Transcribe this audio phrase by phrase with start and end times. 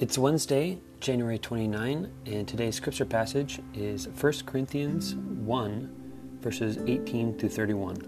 [0.00, 7.50] It's Wednesday, January 29, and today's scripture passage is 1 Corinthians 1, verses 18 through
[7.50, 7.98] 31.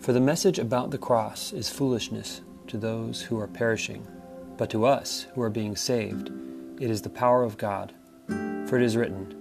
[0.00, 4.06] For the message about the cross is foolishness to those who are perishing,
[4.56, 6.30] but to us who are being saved,
[6.80, 7.92] it is the power of God.
[8.28, 9.36] For it is written,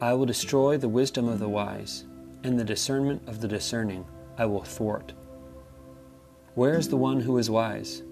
[0.00, 2.04] I will destroy the wisdom of the wise,
[2.44, 4.06] and the discernment of the discerning
[4.38, 5.12] I will thwart.
[6.54, 8.02] Where is the one who is wise?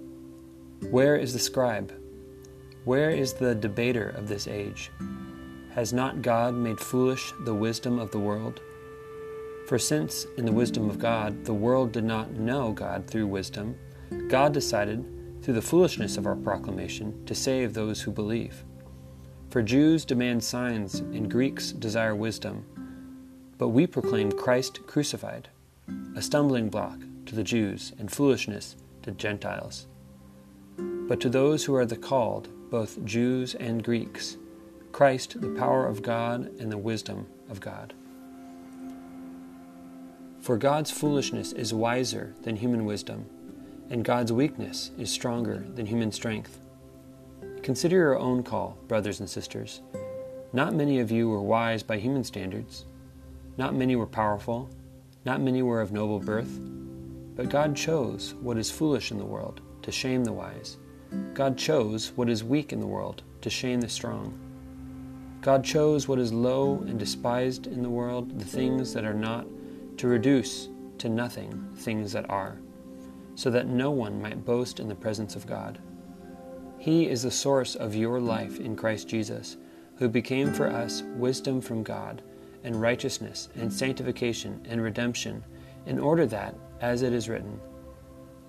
[0.91, 1.93] Where is the scribe?
[2.85, 4.91] Where is the debater of this age?
[5.75, 8.61] Has not God made foolish the wisdom of the world?
[9.69, 13.77] For since, in the wisdom of God, the world did not know God through wisdom,
[14.29, 15.05] God decided,
[15.43, 18.65] through the foolishness of our proclamation, to save those who believe.
[19.51, 22.67] For Jews demand signs and Greeks desire wisdom,
[23.57, 25.49] but we proclaim Christ crucified,
[26.17, 29.87] a stumbling block to the Jews and foolishness to Gentiles.
[30.78, 34.38] But to those who are the called, both Jews and Greeks,
[34.92, 37.92] Christ, the power of God and the wisdom of God.
[40.40, 43.26] For God's foolishness is wiser than human wisdom,
[43.90, 46.60] and God's weakness is stronger than human strength.
[47.62, 49.82] Consider your own call, brothers and sisters.
[50.52, 52.87] Not many of you were wise by human standards.
[53.56, 54.68] Not many were powerful.
[55.24, 56.59] Not many were of noble birth.
[57.37, 60.79] But God chose what is foolish in the world to shame the wise.
[61.35, 64.39] God chose what is weak in the world to shame the strong.
[65.41, 69.47] God chose what is low and despised in the world, the things that are not,
[69.99, 70.69] to reduce
[70.99, 72.59] to nothing things that are,
[73.34, 75.81] so that no one might boast in the presence of God.
[76.78, 79.56] He is the source of your life in Christ Jesus,
[79.97, 82.22] who became for us wisdom from God,
[82.65, 85.43] and righteousness, and sanctification, and redemption,
[85.87, 87.61] in order that, as it is written,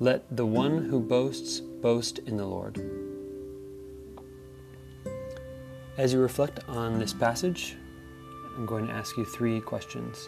[0.04, 2.78] let the one who boasts boast in the Lord.
[5.98, 7.78] As you reflect on this passage,
[8.58, 10.28] I'm going to ask you three questions.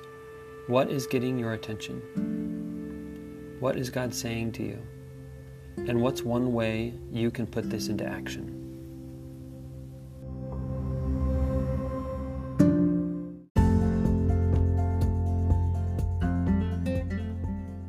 [0.68, 3.58] What is getting your attention?
[3.60, 4.80] What is God saying to you?
[5.76, 8.65] And what's one way you can put this into action?